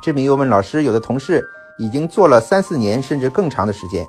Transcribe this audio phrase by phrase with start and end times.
[0.00, 1.44] 这名又问老师有的同事
[1.78, 4.06] 已经做了三四年甚至更长的时间，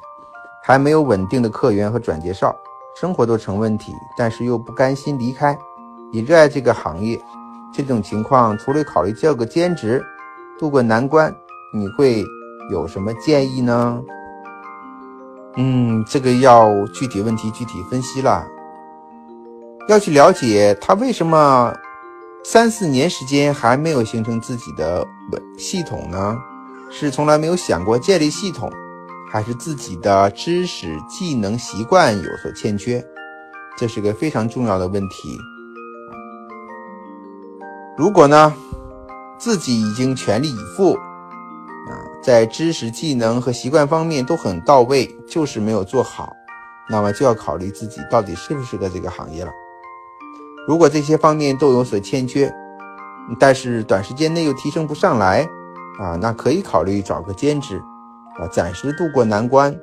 [0.64, 2.56] 还没有稳定的客源和转介绍，
[3.00, 5.58] 生活都成问题，但是又不甘心离开，
[6.12, 7.20] 也热爱这个行业。
[7.72, 10.04] 这种情况，除了考虑叫个兼职
[10.58, 11.34] 渡过难关，
[11.72, 12.24] 你会
[12.72, 14.02] 有什么建议呢？
[15.56, 18.44] 嗯，这个要具体问题具体分析了，
[19.88, 21.74] 要去了解他为什么
[22.44, 26.38] 三四年时间还没有形成自己的稳系统呢？
[26.90, 28.72] 是从来没有想过建立系统，
[29.32, 33.06] 还是自己的知识、技能、习惯有所欠缺？
[33.78, 35.38] 这是个非常重要的问题。
[37.96, 38.54] 如果呢，
[39.38, 40.94] 自己已经全力以赴。
[40.94, 46.34] 啊在知识、技能和习惯方面都很到位，就是没有做好，
[46.90, 49.52] 那么就要考虑自己到底适不适合这个行业了。
[50.70, 52.54] 如果这些方面都有所欠缺，
[53.40, 55.42] 但是短时间内又提升不上来，
[56.00, 57.82] 啊，那可以考虑找个兼职，
[58.40, 59.76] 啊，暂时度过难关。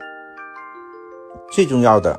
[1.51, 2.17] 最重要的，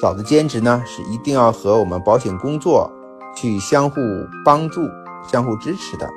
[0.00, 2.88] 找的兼职呢，是一定要和我们保险工作
[3.34, 3.96] 去相互
[4.44, 4.82] 帮助、
[5.28, 6.08] 相互支持的，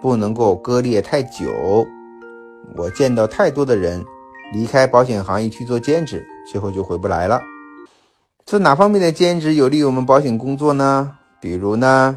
[0.00, 1.86] 不能够割裂太久。
[2.74, 4.04] 我见到太多的人
[4.52, 7.40] 离开保险行业去做兼职，最后就回不来了。
[8.44, 11.16] 做哪方面的兼职有利于我们保险工作呢？
[11.40, 12.16] 比如呢，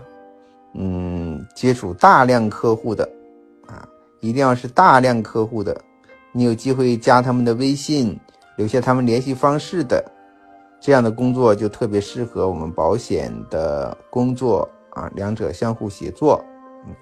[0.73, 3.07] 嗯，接触大量客户的，
[3.67, 3.87] 啊，
[4.19, 5.79] 一定要是大量客户的，
[6.31, 8.19] 你有机会加他们的微信，
[8.57, 10.03] 留下他们联系方式的，
[10.81, 16.43] 这样的工作就特别适合我们保险的工作啊，两者相互协作，
[16.87, 16.93] 嗯。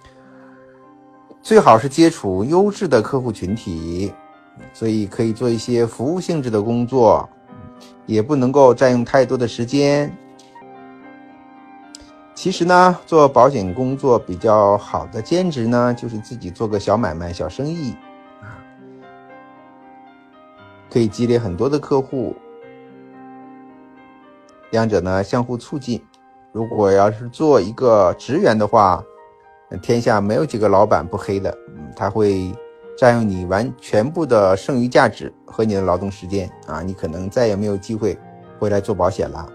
[1.41, 4.13] 最好是接触优质的客户群体，
[4.73, 7.27] 所以可以做一些服务性质的工作，
[8.06, 10.16] 也不能够占用太多的时间。
[12.36, 17.96] 其实呢，做保险工作比较好的兼职呢，就是自己做个小买卖、小生意，
[18.42, 18.58] 啊，
[20.92, 22.36] 可以积累很多的客户，
[24.72, 26.03] 两者呢相互促进。
[26.52, 29.02] 如果要是做一个职员的话，
[29.81, 32.52] 天下没有几个老板不黑的，嗯，他会
[32.98, 38.18] 占用你完全部的剩余价值和你的劳动时间啊，你可能再也没有机会
[38.59, 39.48] 回来做保险了。